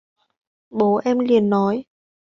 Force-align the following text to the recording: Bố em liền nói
Bố 0.69 1.01
em 1.05 1.19
liền 1.19 1.49
nói 1.49 1.83